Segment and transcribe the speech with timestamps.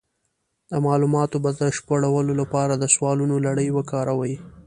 [0.69, 4.33] د معلوماتو د بشپړولو لپاره د سوالونو لړۍ وکاروئ.